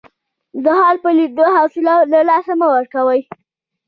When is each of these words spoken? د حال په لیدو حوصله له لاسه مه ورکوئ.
د 0.63 0.65
حال 0.79 0.95
په 1.03 1.09
لیدو 1.17 1.45
حوصله 1.55 1.95
له 2.11 2.19
لاسه 2.29 2.53
مه 2.59 2.67
ورکوئ. 2.75 3.21